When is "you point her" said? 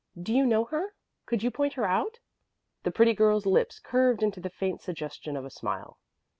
1.43-1.85